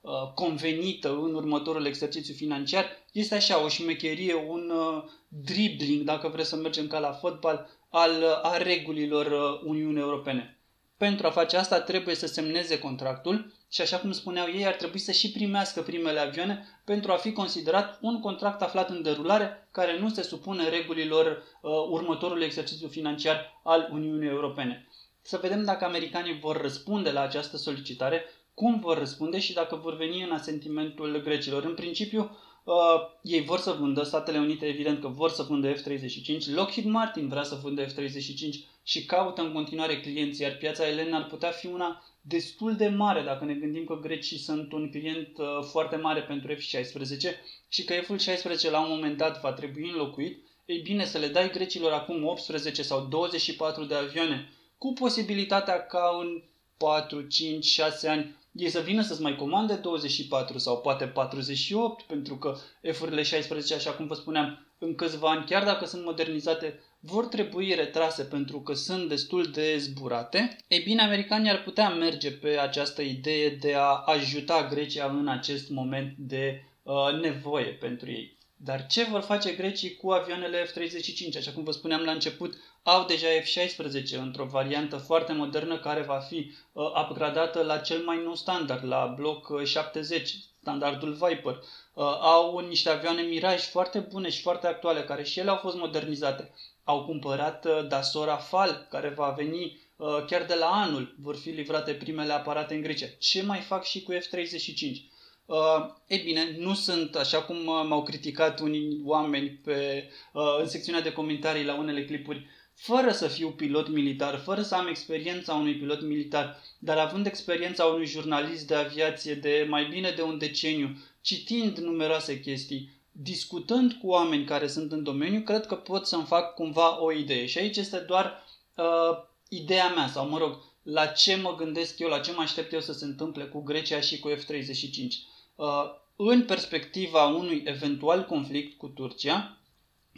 uh, 0.00 0.12
convenită 0.34 1.08
în 1.08 1.34
următorul 1.34 1.86
exercițiu 1.86 2.34
financiar, 2.34 2.86
este 3.18 3.34
așa 3.34 3.64
o 3.64 3.68
șmecherie, 3.68 4.34
un 4.34 4.70
uh, 4.70 5.02
dribbling, 5.28 6.02
dacă 6.04 6.28
vreți 6.28 6.48
să 6.48 6.56
mergem 6.56 6.86
ca 6.86 6.98
la 6.98 7.12
fotbal, 7.12 7.68
al, 7.90 8.10
uh, 8.10 8.40
a 8.42 8.56
regulilor 8.56 9.26
uh, 9.26 9.60
Uniunii 9.64 10.00
Europene. 10.00 10.58
Pentru 10.96 11.26
a 11.26 11.30
face 11.30 11.56
asta 11.56 11.80
trebuie 11.80 12.14
să 12.14 12.26
semneze 12.26 12.78
contractul 12.78 13.52
și 13.70 13.80
așa 13.80 13.98
cum 13.98 14.12
spuneau 14.12 14.46
ei, 14.46 14.66
ar 14.66 14.74
trebui 14.74 14.98
să 14.98 15.12
și 15.12 15.30
primească 15.30 15.82
primele 15.82 16.20
avioane 16.20 16.80
pentru 16.84 17.12
a 17.12 17.16
fi 17.16 17.32
considerat 17.32 17.98
un 18.00 18.20
contract 18.20 18.62
aflat 18.62 18.90
în 18.90 19.02
derulare 19.02 19.68
care 19.70 19.98
nu 19.98 20.08
se 20.08 20.22
supune 20.22 20.68
regulilor 20.68 21.26
uh, 21.26 21.70
următorului 21.90 22.44
exercițiu 22.44 22.88
financiar 22.88 23.60
al 23.62 23.88
Uniunii 23.92 24.28
Europene. 24.28 24.88
Să 25.22 25.38
vedem 25.42 25.64
dacă 25.64 25.84
americanii 25.84 26.38
vor 26.38 26.60
răspunde 26.60 27.10
la 27.10 27.20
această 27.20 27.56
solicitare, 27.56 28.24
cum 28.54 28.78
vor 28.80 28.98
răspunde 28.98 29.38
și 29.38 29.52
dacă 29.52 29.76
vor 29.76 29.96
veni 29.96 30.22
în 30.22 30.30
asentimentul 30.30 31.20
grecilor. 31.24 31.64
În 31.64 31.74
principiu, 31.74 32.36
uh, 32.66 32.74
ei 33.22 33.44
vor 33.44 33.58
să 33.58 33.76
vândă, 33.80 34.02
Statele 34.02 34.38
Unite 34.38 34.66
evident 34.66 35.00
că 35.00 35.08
vor 35.08 35.30
să 35.30 35.42
vândă 35.42 35.72
F-35, 35.72 36.54
Lockheed 36.54 36.86
Martin 36.86 37.28
vrea 37.28 37.42
să 37.42 37.58
vândă 37.62 37.84
F-35 37.84 38.54
și 38.82 39.04
caută 39.04 39.40
în 39.42 39.52
continuare 39.52 40.00
clienți, 40.00 40.42
iar 40.42 40.56
piața 40.56 40.88
elenă 40.88 41.16
ar 41.16 41.26
putea 41.26 41.50
fi 41.50 41.66
una 41.66 42.02
destul 42.20 42.76
de 42.76 42.88
mare 42.88 43.22
dacă 43.22 43.44
ne 43.44 43.54
gândim 43.54 43.84
că 43.84 43.94
grecii 43.94 44.38
sunt 44.38 44.72
un 44.72 44.90
client 44.90 45.38
uh, 45.38 45.46
foarte 45.70 45.96
mare 45.96 46.22
pentru 46.22 46.52
F-16 46.54 47.34
și 47.68 47.84
că 47.84 47.94
F-16 47.94 48.70
la 48.70 48.80
un 48.80 48.88
moment 48.88 49.16
dat 49.16 49.40
va 49.40 49.52
trebui 49.52 49.90
înlocuit, 49.90 50.44
ei 50.64 50.78
bine 50.78 51.04
să 51.04 51.18
le 51.18 51.28
dai 51.28 51.50
grecilor 51.50 51.92
acum 51.92 52.26
18 52.26 52.82
sau 52.82 53.06
24 53.10 53.84
de 53.84 53.94
avioane 53.94 54.48
cu 54.78 54.92
posibilitatea 54.92 55.86
ca 55.86 56.18
în 56.20 56.42
4, 56.76 57.20
5, 57.20 57.64
6 57.64 58.08
ani 58.08 58.36
ei 58.56 58.68
să 58.68 58.80
vină 58.80 59.02
să-ți 59.02 59.22
mai 59.22 59.36
comande 59.36 59.74
24 59.74 60.58
sau 60.58 60.80
poate 60.80 61.06
48, 61.06 62.02
pentru 62.02 62.36
că 62.36 62.56
F-urile 62.92 63.22
16, 63.22 63.74
așa 63.74 63.90
cum 63.90 64.06
vă 64.06 64.14
spuneam, 64.14 64.66
în 64.78 64.94
câțiva 64.94 65.30
ani, 65.30 65.44
chiar 65.44 65.64
dacă 65.64 65.84
sunt 65.84 66.04
modernizate, 66.04 66.80
vor 67.00 67.26
trebui 67.26 67.74
retrase 67.74 68.22
pentru 68.22 68.60
că 68.60 68.72
sunt 68.72 69.08
destul 69.08 69.44
de 69.44 69.76
zburate, 69.78 70.56
ei 70.68 70.80
bine, 70.80 71.02
americanii 71.02 71.50
ar 71.50 71.62
putea 71.62 71.88
merge 71.88 72.30
pe 72.30 72.48
această 72.48 73.02
idee 73.02 73.50
de 73.50 73.74
a 73.74 74.02
ajuta 74.06 74.68
Grecia 74.70 75.06
în 75.18 75.28
acest 75.28 75.70
moment 75.70 76.14
de 76.18 76.62
uh, 76.82 77.20
nevoie 77.20 77.72
pentru 77.72 78.10
ei. 78.10 78.35
Dar 78.58 78.86
ce 78.86 79.04
vor 79.04 79.20
face 79.20 79.52
grecii 79.52 79.96
cu 79.96 80.10
avioanele 80.10 80.64
F-35? 80.64 81.36
Așa 81.36 81.52
cum 81.52 81.64
vă 81.64 81.70
spuneam 81.70 82.02
la 82.02 82.12
început, 82.12 82.54
au 82.82 83.04
deja 83.04 83.26
F-16 83.26 84.18
într-o 84.20 84.44
variantă 84.44 84.96
foarte 84.96 85.32
modernă 85.32 85.78
care 85.78 86.00
va 86.00 86.18
fi 86.18 86.52
uh, 86.72 86.84
upgradată 87.02 87.62
la 87.62 87.78
cel 87.78 88.02
mai 88.04 88.20
nou 88.24 88.34
standard, 88.34 88.84
la 88.84 89.06
Block 89.16 89.64
70, 89.64 90.34
standardul 90.60 91.12
Viper. 91.12 91.54
Uh, 91.54 92.04
au 92.20 92.58
niște 92.58 92.88
avioane 92.88 93.22
Mirage 93.22 93.62
foarte 93.62 93.98
bune 93.98 94.30
și 94.30 94.40
foarte 94.42 94.66
actuale, 94.66 95.02
care 95.02 95.22
și 95.22 95.38
ele 95.38 95.50
au 95.50 95.56
fost 95.56 95.76
modernizate. 95.76 96.52
Au 96.84 97.04
cumpărat 97.04 97.64
uh, 97.64 97.86
Dassault 97.88 98.26
Rafale, 98.26 98.86
care 98.90 99.08
va 99.08 99.30
veni 99.30 99.80
uh, 99.96 100.24
chiar 100.26 100.44
de 100.44 100.54
la 100.54 100.66
anul, 100.66 101.14
vor 101.18 101.36
fi 101.36 101.48
livrate 101.50 101.92
primele 101.92 102.32
aparate 102.32 102.74
în 102.74 102.80
Grecia. 102.80 103.06
Ce 103.18 103.42
mai 103.42 103.60
fac 103.60 103.84
și 103.84 104.02
cu 104.02 104.12
F-35? 104.12 105.14
Uh, 105.46 105.86
ei 106.06 106.18
bine, 106.18 106.56
nu 106.58 106.74
sunt, 106.74 107.14
așa 107.14 107.42
cum 107.42 107.56
uh, 107.56 107.84
m-au 107.88 108.02
criticat 108.02 108.60
unii 108.60 109.00
oameni 109.04 109.48
pe, 109.48 110.08
uh, 110.32 110.58
în 110.60 110.68
secțiunea 110.68 111.00
de 111.00 111.12
comentarii 111.12 111.64
la 111.64 111.78
unele 111.78 112.04
clipuri, 112.04 112.46
fără 112.74 113.10
să 113.12 113.28
fiu 113.28 113.50
pilot 113.50 113.88
militar, 113.88 114.38
fără 114.38 114.62
să 114.62 114.74
am 114.74 114.86
experiența 114.86 115.54
unui 115.54 115.74
pilot 115.74 116.02
militar, 116.02 116.62
dar 116.78 116.98
având 116.98 117.26
experiența 117.26 117.84
unui 117.84 118.06
jurnalist 118.06 118.66
de 118.66 118.74
aviație 118.74 119.34
de 119.34 119.66
mai 119.68 119.84
bine 119.84 120.10
de 120.10 120.22
un 120.22 120.38
deceniu, 120.38 120.96
citind 121.20 121.78
numeroase 121.78 122.40
chestii, 122.40 122.90
discutând 123.12 123.92
cu 123.92 124.08
oameni 124.08 124.44
care 124.44 124.66
sunt 124.66 124.92
în 124.92 125.02
domeniu, 125.02 125.40
cred 125.40 125.66
că 125.66 125.74
pot 125.74 126.06
să-mi 126.06 126.26
fac 126.26 126.54
cumva 126.54 127.02
o 127.02 127.12
idee. 127.12 127.46
Și 127.46 127.58
aici 127.58 127.76
este 127.76 127.98
doar 127.98 128.44
uh, 128.76 129.18
ideea 129.48 129.88
mea, 129.88 130.08
sau 130.08 130.28
mă 130.28 130.38
rog, 130.38 130.64
la 130.82 131.06
ce 131.06 131.36
mă 131.36 131.54
gândesc 131.54 131.98
eu, 131.98 132.08
la 132.08 132.18
ce 132.18 132.32
mă 132.32 132.42
aștept 132.42 132.72
eu 132.72 132.80
să 132.80 132.92
se 132.92 133.04
întâmple 133.04 133.44
cu 133.44 133.60
Grecia 133.62 134.00
și 134.00 134.18
cu 134.18 134.30
F-35. 134.30 135.35
Uh, 135.56 135.84
în 136.16 136.44
perspectiva 136.44 137.26
unui 137.26 137.62
eventual 137.66 138.24
conflict 138.24 138.78
cu 138.78 138.88
Turcia, 138.88 139.58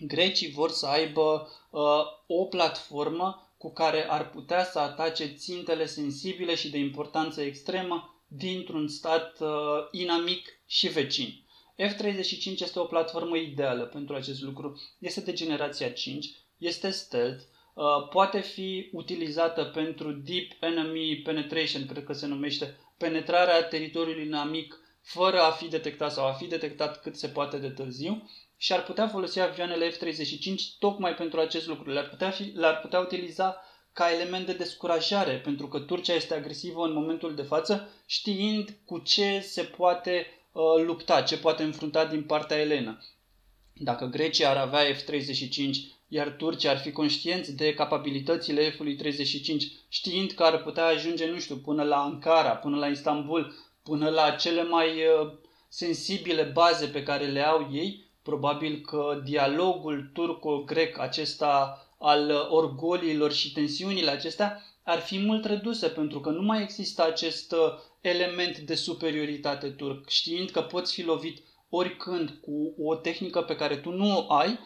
grecii 0.07 0.50
vor 0.50 0.71
să 0.71 0.87
aibă 0.87 1.49
uh, 1.71 1.80
o 2.26 2.45
platformă 2.45 3.52
cu 3.59 3.73
care 3.73 4.11
ar 4.11 4.30
putea 4.30 4.64
să 4.64 4.78
atace 4.78 5.26
țintele 5.26 5.87
sensibile 5.87 6.54
și 6.54 6.71
de 6.71 6.78
importanță 6.78 7.40
extremă 7.42 8.23
dintr-un 8.28 8.88
stat 8.88 9.40
uh, 9.40 9.49
inamic 9.90 10.61
și 10.66 10.88
vecin. 10.88 11.42
F-35 11.78 12.59
este 12.59 12.78
o 12.78 12.85
platformă 12.85 13.37
ideală 13.37 13.85
pentru 13.85 14.14
acest 14.14 14.42
lucru. 14.42 14.80
Este 14.99 15.21
de 15.21 15.33
generația 15.33 15.90
5, 15.90 16.30
este 16.57 16.90
stealth, 16.90 17.42
poate 18.11 18.40
fi 18.40 18.88
utilizată 18.92 19.64
pentru 19.64 20.12
Deep 20.12 20.50
Enemy 20.61 21.21
Penetration, 21.25 21.87
cred 21.87 22.04
că 22.04 22.12
se 22.12 22.26
numește, 22.26 22.76
penetrarea 22.97 23.64
teritoriului 23.64 24.26
inamic 24.26 24.78
fără 25.02 25.40
a 25.40 25.50
fi 25.50 25.69
detectat 25.69 26.12
sau 26.12 26.26
a 26.26 26.33
fi 26.33 26.47
detectat 26.47 27.02
cât 27.02 27.17
se 27.17 27.28
poate 27.28 27.59
de 27.59 27.69
târziu 27.69 28.31
și 28.57 28.73
ar 28.73 28.83
putea 28.83 29.09
folosi 29.09 29.40
avioanele 29.40 29.90
F-35 29.90 30.55
tocmai 30.78 31.14
pentru 31.14 31.40
acest 31.40 31.67
lucru. 31.67 31.90
Le-ar 31.90 32.09
putea, 32.09 32.31
fi, 32.31 32.43
le-ar 32.43 32.81
putea 32.81 33.00
utiliza 33.00 33.62
ca 33.93 34.12
element 34.12 34.47
de 34.47 34.52
descurajare, 34.52 35.38
pentru 35.38 35.69
că 35.69 35.78
Turcia 35.78 36.14
este 36.14 36.35
agresivă 36.35 36.85
în 36.85 36.93
momentul 36.93 37.35
de 37.35 37.43
față, 37.43 37.88
știind 38.07 38.76
cu 38.85 38.99
ce 38.99 39.40
se 39.40 39.62
poate 39.62 40.26
uh, 40.52 40.62
lupta, 40.85 41.23
ce 41.23 41.38
poate 41.38 41.62
înfrunta 41.62 42.05
din 42.05 42.23
partea 42.23 42.59
elenă. 42.59 43.02
Dacă 43.73 44.07
Grecia 44.07 44.50
ar 44.50 44.57
avea 44.57 44.95
F-35, 44.95 45.71
iar 46.09 46.28
Turcia 46.28 46.71
ar 46.71 46.78
fi 46.78 46.93
conștienți 46.93 47.57
de 47.57 47.75
capabilitățile 47.75 48.71
F-ului 48.71 48.97
35, 48.97 49.73
știind 49.88 50.31
că 50.31 50.43
ar 50.43 50.62
putea 50.62 50.87
ajunge, 50.87 51.31
nu 51.31 51.38
știu, 51.38 51.57
până 51.57 51.83
la 51.83 52.02
Ankara, 52.02 52.57
până 52.57 52.76
la 52.76 52.87
Istanbul, 52.87 53.55
până 53.88 54.09
la 54.09 54.30
cele 54.30 54.62
mai 54.62 54.88
uh, 54.88 55.33
sensibile 55.68 56.42
baze 56.42 56.87
pe 56.87 57.02
care 57.02 57.26
le 57.26 57.47
au 57.47 57.68
ei, 57.73 58.04
probabil 58.23 58.80
că 58.87 59.21
dialogul 59.25 60.11
turco-grec 60.12 60.99
acesta 60.99 61.83
al 61.99 62.30
uh, 62.30 62.47
orgoliilor 62.50 63.33
și 63.33 63.52
tensiunile 63.52 64.11
acestea 64.11 64.62
ar 64.83 64.99
fi 64.99 65.18
mult 65.18 65.45
reduse 65.45 65.88
pentru 65.88 66.21
că 66.21 66.30
nu 66.30 66.42
mai 66.42 66.62
există 66.62 67.04
acest 67.04 67.52
uh, 67.52 67.59
element 68.00 68.59
de 68.59 68.75
superioritate 68.75 69.68
turc, 69.68 70.09
știind 70.09 70.50
că 70.50 70.61
poți 70.61 70.92
fi 70.92 71.02
lovit 71.02 71.42
oricând 71.68 72.30
cu 72.40 72.75
o 72.78 72.95
tehnică 72.95 73.42
pe 73.42 73.57
care 73.57 73.76
tu 73.76 73.90
nu 73.90 74.16
o 74.16 74.33
ai, 74.33 74.59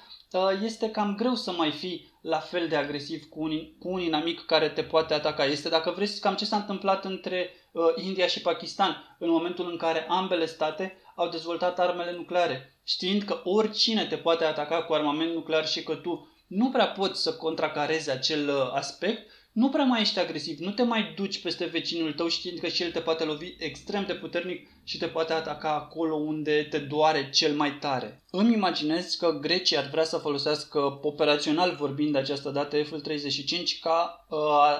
este 0.62 0.90
cam 0.90 1.14
greu 1.14 1.34
să 1.34 1.52
mai 1.52 1.70
fii 1.70 2.18
la 2.22 2.38
fel 2.38 2.68
de 2.68 2.76
agresiv 2.76 3.28
cu 3.28 3.42
un, 3.42 3.78
cu 3.78 3.88
un 3.88 4.00
inamic 4.00 4.44
care 4.46 4.68
te 4.68 4.82
poate 4.82 5.14
ataca. 5.14 5.44
Este, 5.44 5.68
dacă 5.68 5.90
vreți, 5.90 6.20
cam 6.20 6.34
ce 6.34 6.44
s-a 6.44 6.56
întâmplat 6.56 7.04
între 7.04 7.50
uh, 7.72 7.82
India 8.04 8.26
și 8.26 8.40
Pakistan 8.40 9.16
în 9.18 9.30
momentul 9.30 9.70
în 9.70 9.76
care 9.76 10.06
ambele 10.08 10.46
state 10.46 10.96
au 11.14 11.28
dezvoltat 11.28 11.78
armele 11.78 12.12
nucleare, 12.12 12.80
știind 12.84 13.22
că 13.22 13.40
oricine 13.44 14.06
te 14.06 14.16
poate 14.16 14.44
ataca 14.44 14.82
cu 14.82 14.92
armament 14.92 15.34
nuclear 15.34 15.66
și 15.66 15.82
că 15.82 15.94
tu 15.94 16.32
nu 16.46 16.70
prea 16.70 16.88
poți 16.88 17.22
să 17.22 17.34
contracarezi 17.34 18.10
acel 18.10 18.48
uh, 18.48 18.70
aspect, 18.72 19.30
nu 19.52 19.68
prea 19.68 19.84
mai 19.84 20.00
ești 20.00 20.18
agresiv, 20.18 20.58
nu 20.58 20.70
te 20.70 20.82
mai 20.82 21.12
duci 21.16 21.42
peste 21.42 21.64
vecinul 21.64 22.12
tău 22.12 22.28
știind 22.28 22.58
că 22.58 22.68
și 22.68 22.82
el 22.82 22.90
te 22.90 23.00
poate 23.00 23.24
lovi 23.24 23.54
extrem 23.58 24.04
de 24.06 24.14
puternic 24.14 24.68
și 24.84 24.98
te 24.98 25.06
poate 25.06 25.32
ataca 25.32 25.74
acolo 25.74 26.14
unde 26.14 26.66
te 26.70 26.78
doare 26.78 27.30
cel 27.30 27.54
mai 27.54 27.78
tare. 27.78 28.22
Îmi 28.30 28.52
imaginez 28.52 29.14
că 29.14 29.38
Grecia 29.40 29.78
ar 29.78 29.88
vrea 29.90 30.04
să 30.04 30.16
folosească 30.16 30.98
operațional 31.02 31.74
vorbind 31.78 32.12
de 32.12 32.18
această 32.18 32.50
dată 32.50 32.82
F-35 32.82 33.80
ca 33.80 34.26
uh, 34.28 34.38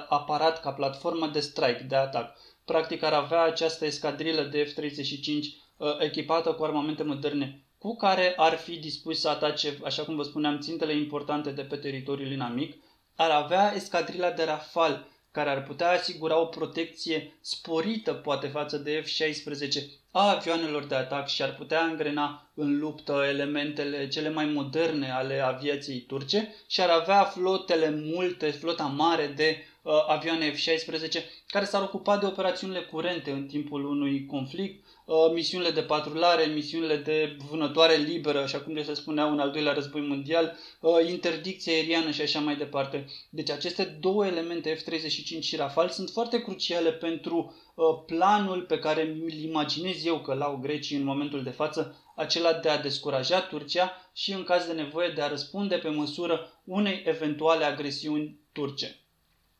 aparat, 0.09 0.61
ca 0.61 0.71
platformă 0.71 1.27
de 1.27 1.39
strike, 1.39 1.85
de 1.89 1.95
atac. 1.95 2.35
Practic 2.65 3.03
ar 3.03 3.13
avea 3.13 3.43
această 3.43 3.85
escadrilă 3.85 4.41
de 4.41 4.73
F-35 4.73 5.27
uh, 5.77 5.87
echipată 5.99 6.51
cu 6.51 6.63
armamente 6.63 7.03
moderne 7.03 7.63
cu 7.77 7.95
care 7.95 8.33
ar 8.37 8.57
fi 8.57 8.77
dispus 8.77 9.19
să 9.19 9.29
atace, 9.29 9.77
așa 9.83 10.03
cum 10.03 10.15
vă 10.15 10.23
spuneam, 10.23 10.59
țintele 10.59 10.95
importante 10.95 11.51
de 11.51 11.61
pe 11.61 11.75
teritoriul 11.75 12.31
inamic, 12.31 12.75
ar 13.15 13.29
avea 13.29 13.73
escadrila 13.75 14.31
de 14.31 14.43
Rafal, 14.43 15.07
care 15.31 15.49
ar 15.49 15.63
putea 15.63 15.91
asigura 15.91 16.39
o 16.39 16.45
protecție 16.45 17.37
sporită, 17.41 18.13
poate, 18.13 18.47
față 18.47 18.77
de 18.77 19.03
F-16 19.03 19.83
a 20.11 20.29
avioanelor 20.29 20.83
de 20.85 20.95
atac 20.95 21.27
și 21.27 21.41
ar 21.41 21.55
putea 21.55 21.83
îngrena 21.83 22.51
în 22.53 22.79
luptă 22.79 23.25
elementele 23.29 24.07
cele 24.07 24.29
mai 24.29 24.45
moderne 24.45 25.11
ale 25.11 25.39
aviației 25.39 25.99
turce 25.99 26.55
și 26.67 26.81
ar 26.81 26.89
avea 26.89 27.23
flotele 27.23 27.89
multe, 27.89 28.51
flota 28.51 28.83
mare 28.83 29.27
de 29.27 29.57
uh, 29.59 29.72
avioane 30.07 30.51
F-16 30.51 31.23
care 31.47 31.65
s-ar 31.65 31.81
ocupa 31.81 32.17
de 32.17 32.25
operațiunile 32.25 32.81
curente 32.81 33.31
în 33.31 33.47
timpul 33.47 33.85
unui 33.85 34.25
conflict, 34.25 34.85
uh, 35.05 35.15
misiunile 35.33 35.69
de 35.69 35.81
patrulare, 35.81 36.45
misiunile 36.45 36.95
de 36.95 37.37
vânătoare 37.49 37.95
liberă, 37.95 38.39
așa 38.39 38.59
cum 38.59 38.83
se 38.83 38.93
spunea 38.93 39.25
în 39.25 39.39
al 39.39 39.51
doilea 39.51 39.73
război 39.73 40.01
mondial, 40.01 40.57
uh, 40.79 41.09
interdicție 41.09 41.73
aeriană 41.73 42.11
și 42.11 42.21
așa 42.21 42.39
mai 42.39 42.55
departe. 42.55 43.05
Deci 43.29 43.49
aceste 43.49 43.83
două 43.83 44.25
elemente, 44.25 44.75
F-35 44.75 45.39
și 45.39 45.55
Rafale, 45.55 45.89
sunt 45.89 46.09
foarte 46.09 46.41
cruciale 46.41 46.91
pentru 46.91 47.55
uh, 47.75 47.85
planul 48.05 48.61
pe 48.61 48.79
care 48.79 49.01
îl 49.01 49.31
imaginez 49.33 50.05
eu 50.05 50.19
că 50.19 50.33
l-au 50.33 50.57
grecii 50.57 50.97
în 50.97 51.03
momentul 51.03 51.43
de 51.43 51.49
față 51.49 51.95
acela 52.15 52.53
de 52.53 52.69
a 52.69 52.81
descuraja 52.81 53.41
Turcia 53.41 53.91
și 54.13 54.31
în 54.33 54.43
caz 54.43 54.65
de 54.65 54.73
nevoie 54.73 55.09
de 55.09 55.21
a 55.21 55.27
răspunde 55.27 55.75
pe 55.75 55.89
măsură 55.89 56.61
unei 56.63 57.01
eventuale 57.05 57.65
agresiuni 57.65 58.39
turce. 58.51 59.02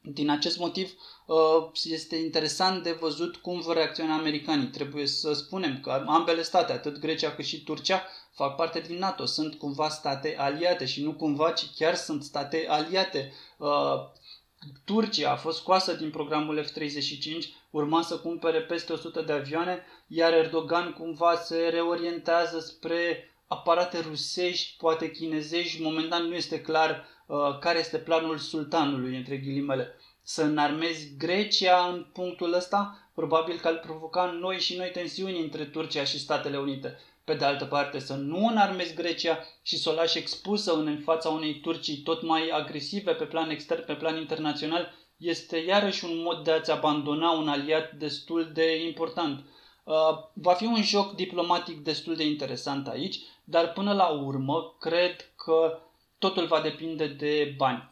Din 0.06 0.30
acest 0.30 0.58
motiv 0.58 0.94
uh, 1.26 1.36
este 1.84 2.16
interesant 2.16 2.84
de 2.84 2.92
văzut 2.92 3.36
cum 3.36 3.60
vor 3.60 3.76
reacționa 3.76 4.16
americanii. 4.16 4.68
Trebuie 4.68 5.08
să 5.08 5.34
spunem 5.34 5.80
că 5.80 6.04
ambele 6.08 6.42
state, 6.42 6.72
atât 6.72 7.00
Grecia 7.00 7.36
cât 7.36 7.46
și 7.46 7.64
Turcia, 7.64 8.04
fac 8.32 8.56
parte 8.56 8.80
din 8.80 8.98
NATO, 8.98 9.26
sunt 9.26 9.56
cumva 9.56 9.90
state 9.90 10.36
aliate 10.38 10.86
și 10.86 11.04
nu 11.04 11.14
cumva, 11.14 11.52
ci 11.52 11.66
chiar 11.76 11.96
sunt 11.96 12.24
state 12.24 12.66
aliate. 12.70 13.34
Uh, 13.58 13.70
Turcia 14.86 15.32
a 15.32 15.36
fost 15.36 15.58
scoasă 15.58 15.94
din 15.94 16.10
programul 16.10 16.64
F-35, 16.64 17.48
urma 17.70 18.02
să 18.02 18.18
cumpere 18.18 18.62
peste 18.62 18.94
100 18.94 19.22
de 19.22 19.34
avioane, 19.34 19.86
iar 20.08 20.34
Erdogan 20.34 20.94
cumva 20.94 21.36
se 21.36 21.58
reorientează 21.58 22.60
spre 22.60 23.28
aparate 23.48 24.00
rusești, 24.00 24.76
poate 24.78 25.12
chinezești. 25.12 25.82
Momentan 25.82 26.28
nu 26.28 26.36
este 26.36 26.62
clar 26.62 27.08
uh, 27.26 27.58
care 27.60 27.80
este 27.80 27.98
planul 27.98 28.38
sultanului, 28.38 29.18
între 29.18 29.38
ghilimele. 29.38 29.96
Să 30.22 30.44
înarmezi 30.44 31.16
Grecia 31.18 31.90
în 31.94 32.06
punctul 32.14 32.54
ăsta, 32.54 33.10
probabil 33.14 33.60
că 33.60 33.68
ar 33.68 33.80
provoca 33.80 34.26
noi 34.26 34.60
și 34.60 34.76
noi 34.76 34.90
tensiuni 34.94 35.42
între 35.42 35.64
Turcia 35.64 36.04
și 36.04 36.20
Statele 36.20 36.58
Unite. 36.58 37.00
Pe 37.24 37.34
de 37.34 37.46
altă 37.46 37.66
parte, 37.66 38.00
să 38.00 38.14
nu 38.14 38.48
înarmezi 38.48 38.94
Grecia 38.94 39.40
și 39.62 39.78
să 39.78 39.90
o 39.90 39.94
lași 39.94 40.18
expusă 40.18 40.74
în 40.74 41.00
fața 41.04 41.30
unei 41.30 41.60
Turcii 41.60 41.98
tot 41.98 42.22
mai 42.22 42.50
agresive 42.50 43.12
pe 43.12 43.24
plan 43.24 43.50
extern, 43.50 43.86
pe 43.86 43.94
plan 43.94 44.18
internațional, 44.18 44.94
este 45.18 45.58
iarăși 45.58 46.06
un 46.06 46.22
mod 46.22 46.44
de 46.44 46.52
a-ți 46.52 46.72
abandona 46.72 47.32
un 47.32 47.48
aliat 47.48 47.92
destul 47.92 48.52
de 48.54 48.86
important. 48.86 49.46
Uh, 49.84 49.94
va 50.34 50.54
fi 50.54 50.66
un 50.66 50.82
joc 50.82 51.16
diplomatic 51.16 51.84
destul 51.84 52.16
de 52.16 52.26
interesant 52.26 52.88
aici, 52.88 53.20
dar 53.44 53.74
până 53.74 53.94
la 53.94 54.08
urmă 54.08 54.76
cred 54.80 55.16
că 55.36 55.80
totul 56.24 56.48
va 56.48 56.62
depinde 56.62 57.08
de 57.08 57.54
bani. 57.58 57.92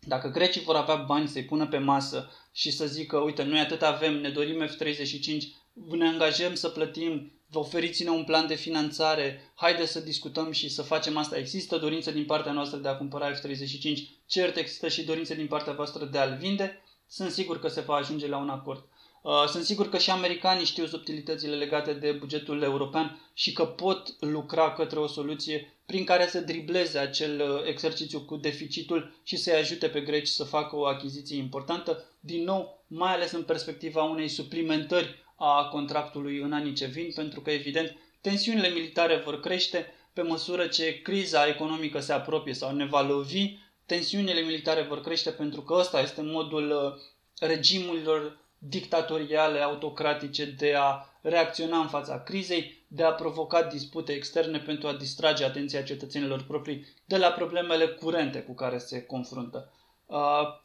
Dacă 0.00 0.28
grecii 0.28 0.60
vor 0.60 0.76
avea 0.76 0.94
bani 0.94 1.28
să-i 1.28 1.44
pună 1.44 1.66
pe 1.66 1.78
masă 1.78 2.30
și 2.52 2.70
să 2.70 2.86
zică, 2.86 3.16
uite, 3.18 3.42
noi 3.42 3.58
atât 3.58 3.82
avem, 3.82 4.20
ne 4.20 4.28
dorim 4.28 4.66
F-35, 4.66 5.42
ne 5.90 6.08
angajăm 6.08 6.54
să 6.54 6.68
plătim 6.68 7.32
vă 7.50 7.58
oferiți-ne 7.58 8.10
un 8.10 8.24
plan 8.24 8.46
de 8.46 8.54
finanțare, 8.54 9.52
haide 9.54 9.86
să 9.86 10.00
discutăm 10.00 10.52
și 10.52 10.68
să 10.68 10.82
facem 10.82 11.16
asta. 11.16 11.38
Există 11.38 11.78
dorință 11.78 12.10
din 12.10 12.24
partea 12.24 12.52
noastră 12.52 12.78
de 12.78 12.88
a 12.88 12.96
cumpăra 12.96 13.32
F-35, 13.32 13.98
cert 14.26 14.56
există 14.56 14.88
și 14.88 15.04
dorință 15.04 15.34
din 15.34 15.46
partea 15.46 15.72
voastră 15.72 16.04
de 16.04 16.18
a-l 16.18 16.36
vinde, 16.40 16.82
sunt 17.08 17.30
sigur 17.30 17.58
că 17.58 17.68
se 17.68 17.80
va 17.80 17.94
ajunge 17.94 18.28
la 18.28 18.36
un 18.36 18.48
acord. 18.48 18.84
Uh, 19.22 19.44
sunt 19.46 19.64
sigur 19.64 19.88
că 19.88 19.98
și 19.98 20.10
americanii 20.10 20.64
știu 20.64 20.86
subtilitățile 20.86 21.56
legate 21.56 21.92
de 21.92 22.12
bugetul 22.12 22.62
european 22.62 23.30
și 23.34 23.52
că 23.52 23.64
pot 23.64 24.16
lucra 24.20 24.72
către 24.72 24.98
o 24.98 25.06
soluție 25.06 25.77
prin 25.88 26.04
care 26.04 26.26
să 26.26 26.40
dribleze 26.40 26.98
acel 26.98 27.40
uh, 27.40 27.68
exercițiu 27.68 28.20
cu 28.20 28.36
deficitul 28.36 29.20
și 29.22 29.36
să-i 29.36 29.54
ajute 29.54 29.88
pe 29.88 30.00
greci 30.00 30.28
să 30.28 30.44
facă 30.44 30.76
o 30.76 30.86
achiziție 30.86 31.36
importantă, 31.36 32.04
din 32.20 32.44
nou, 32.44 32.84
mai 32.86 33.12
ales 33.12 33.32
în 33.32 33.42
perspectiva 33.42 34.02
unei 34.02 34.28
suplimentări 34.28 35.24
a 35.36 35.68
contractului 35.68 36.38
în 36.38 36.52
anii 36.52 36.72
ce 36.72 36.86
vin, 36.86 37.12
pentru 37.14 37.40
că, 37.40 37.50
evident, 37.50 37.96
tensiunile 38.20 38.68
militare 38.68 39.16
vor 39.16 39.40
crește 39.40 39.86
pe 40.12 40.22
măsură 40.22 40.66
ce 40.66 41.02
criza 41.02 41.46
economică 41.46 42.00
se 42.00 42.12
apropie 42.12 42.54
sau 42.54 42.74
ne 42.74 42.86
va 42.86 43.02
lovi, 43.02 43.56
tensiunile 43.86 44.40
militare 44.40 44.82
vor 44.82 45.00
crește 45.00 45.30
pentru 45.30 45.62
că 45.62 45.74
ăsta 45.74 46.00
este 46.00 46.22
modul 46.22 46.70
uh, 46.70 47.00
regimurilor 47.48 48.38
dictatoriale, 48.58 49.60
autocratice 49.60 50.44
de 50.44 50.74
a 50.74 51.04
reacționa 51.20 51.78
în 51.78 51.88
fața 51.88 52.22
crizei, 52.22 52.84
de 52.88 53.02
a 53.02 53.12
provoca 53.12 53.62
dispute 53.62 54.12
externe 54.12 54.58
pentru 54.58 54.88
a 54.88 54.92
distrage 54.92 55.44
atenția 55.44 55.82
cetățenilor 55.82 56.42
proprii 56.42 56.86
de 57.04 57.16
la 57.16 57.28
problemele 57.28 57.86
curente 57.86 58.42
cu 58.42 58.54
care 58.54 58.78
se 58.78 59.02
confruntă. 59.02 59.72
Uh, 60.06 60.18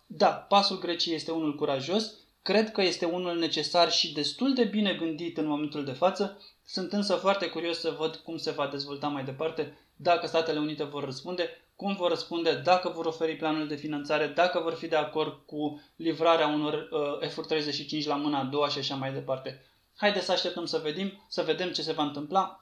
da, 0.06 0.27
pasul 0.27 0.79
Greciei 0.79 1.15
este 1.15 1.32
unul 1.32 1.56
curajos, 1.56 2.13
Cred 2.43 2.71
că 2.71 2.82
este 2.82 3.06
unul 3.06 3.38
necesar 3.38 3.91
și 3.91 4.13
destul 4.13 4.53
de 4.53 4.63
bine 4.63 4.93
gândit 4.93 5.38
în 5.38 5.45
momentul 5.47 5.86
de 5.86 5.91
față. 5.91 6.41
Sunt 6.65 6.93
însă 6.93 7.13
foarte 7.13 7.47
curios 7.47 7.79
să 7.79 7.95
văd 7.97 8.15
cum 8.15 8.38
se 8.38 8.51
va 8.51 8.67
dezvolta 8.67 9.08
mai 9.08 9.23
departe, 9.23 9.77
dacă 9.95 10.27
Statele 10.27 10.60
Unite 10.60 10.84
vor 10.84 11.03
răspunde, 11.03 11.49
cum 11.83 11.95
vor 11.95 12.09
răspunde, 12.09 12.61
dacă 12.63 12.91
vor 12.95 13.05
oferi 13.05 13.35
planul 13.35 13.67
de 13.67 13.75
finanțare, 13.75 14.27
dacă 14.27 14.59
vor 14.59 14.73
fi 14.73 14.87
de 14.87 14.95
acord 14.95 15.45
cu 15.45 15.81
livrarea 15.95 16.47
unor 16.47 16.89
uh, 16.91 17.29
F-35 17.29 18.05
la 18.05 18.15
mâna 18.15 18.39
a 18.39 18.43
doua 18.43 18.69
și 18.69 18.77
așa 18.77 18.95
mai 18.95 19.13
departe. 19.13 19.65
Haideți 19.95 20.25
să 20.25 20.31
așteptăm 20.31 20.65
să 20.65 20.79
vedem, 20.83 21.25
să 21.27 21.41
vedem 21.41 21.71
ce 21.71 21.81
se 21.81 21.91
va 21.91 22.03
întâmpla. 22.03 22.61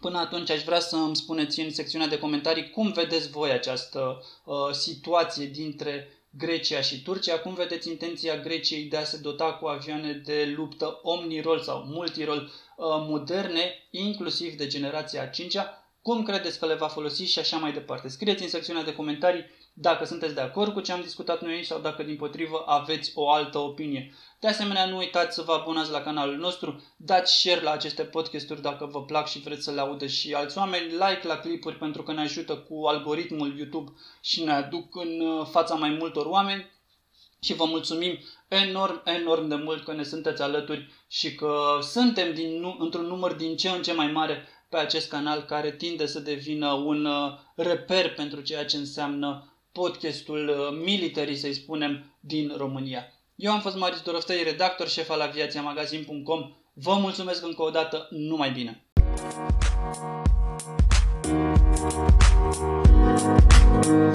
Până 0.00 0.18
atunci 0.18 0.50
aș 0.50 0.62
vrea 0.62 0.80
să 0.80 0.96
îmi 0.96 1.16
spuneți 1.16 1.60
în 1.60 1.70
secțiunea 1.70 2.08
de 2.08 2.18
comentarii 2.18 2.70
cum 2.70 2.92
vedeți 2.92 3.30
voi 3.30 3.50
această 3.50 4.22
uh, 4.44 4.56
situație 4.70 5.46
dintre 5.46 6.08
Grecia 6.30 6.80
și 6.80 7.02
Turcia. 7.02 7.38
Cum 7.38 7.54
vedeți 7.54 7.88
intenția 7.88 8.36
Greciei 8.36 8.84
de 8.84 8.96
a 8.96 9.04
se 9.04 9.18
dota 9.18 9.52
cu 9.52 9.66
avioane 9.66 10.12
de 10.12 10.52
luptă 10.56 11.00
omnirol 11.02 11.60
sau 11.60 11.84
multirol 11.86 12.38
uh, 12.42 12.50
moderne, 12.86 13.86
inclusiv 13.90 14.54
de 14.56 14.66
generația 14.66 15.22
a 15.22 15.30
5-a? 15.30 15.83
Cum 16.04 16.22
credeți 16.22 16.58
că 16.58 16.66
le 16.66 16.74
va 16.74 16.88
folosi 16.88 17.22
și 17.22 17.38
așa 17.38 17.56
mai 17.56 17.72
departe? 17.72 18.08
Scrieți 18.08 18.42
în 18.42 18.48
secțiunea 18.48 18.82
de 18.82 18.94
comentarii 18.94 19.44
dacă 19.72 20.04
sunteți 20.04 20.34
de 20.34 20.40
acord 20.40 20.72
cu 20.72 20.80
ce 20.80 20.92
am 20.92 21.00
discutat 21.00 21.42
noi 21.42 21.52
aici 21.52 21.66
sau 21.66 21.80
dacă 21.80 22.02
din 22.02 22.16
potrivă 22.16 22.64
aveți 22.66 23.12
o 23.14 23.30
altă 23.30 23.58
opinie. 23.58 24.14
De 24.40 24.48
asemenea, 24.48 24.86
nu 24.86 24.96
uitați 24.96 25.34
să 25.34 25.42
vă 25.42 25.52
abonați 25.52 25.90
la 25.90 26.00
canalul 26.00 26.36
nostru, 26.36 26.82
dați 26.96 27.40
share 27.40 27.60
la 27.60 27.70
aceste 27.70 28.02
podcasturi 28.02 28.62
dacă 28.62 28.86
vă 28.86 29.02
plac 29.02 29.28
și 29.28 29.40
vreți 29.40 29.64
să 29.64 29.70
le 29.70 29.80
audă 29.80 30.06
și 30.06 30.34
alți 30.34 30.58
oameni, 30.58 30.90
like 30.90 31.20
la 31.22 31.36
clipuri 31.36 31.78
pentru 31.78 32.02
că 32.02 32.12
ne 32.12 32.20
ajută 32.20 32.56
cu 32.56 32.86
algoritmul 32.86 33.56
YouTube 33.56 33.92
și 34.20 34.42
ne 34.42 34.52
aduc 34.52 34.96
în 34.96 35.20
uh, 35.20 35.46
fața 35.50 35.74
mai 35.74 35.90
multor 35.90 36.26
oameni 36.26 36.70
și 37.42 37.54
vă 37.54 37.64
mulțumim 37.64 38.18
enorm, 38.48 39.02
enorm 39.04 39.48
de 39.48 39.54
mult 39.54 39.84
că 39.84 39.92
ne 39.92 40.02
sunteți 40.02 40.42
alături 40.42 40.92
și 41.08 41.34
că 41.34 41.78
suntem 41.80 42.34
din, 42.34 42.76
într-un 42.78 43.06
număr 43.06 43.32
din 43.32 43.56
ce 43.56 43.68
în 43.68 43.82
ce 43.82 43.92
mai 43.92 44.12
mare 44.12 44.48
pe 44.68 44.76
acest 44.76 45.08
canal 45.08 45.42
care 45.42 45.72
tinde 45.72 46.06
să 46.06 46.20
devină 46.20 46.72
un 46.72 47.04
uh, 47.04 47.38
reper 47.54 48.14
pentru 48.14 48.40
ceea 48.40 48.64
ce 48.64 48.76
înseamnă 48.76 49.58
podcastul 49.72 50.48
uh, 50.48 50.82
military, 50.84 51.36
să-i 51.36 51.54
spunem, 51.54 52.16
din 52.20 52.54
România. 52.56 53.12
Eu 53.34 53.52
am 53.52 53.60
fost 53.60 53.76
Marius 53.76 54.00
Doroftei, 54.00 54.42
redactor 54.42 54.88
șef 54.88 55.10
al 55.10 55.20
aviațiamagazin.com. 55.20 56.52
Vă 56.72 56.94
mulțumesc 56.94 57.44
încă 57.44 57.62
o 57.62 57.70
dată, 57.70 58.08
numai 58.10 58.50
bine! 58.50 58.84
Thank 63.74 63.86
you. 63.86 64.13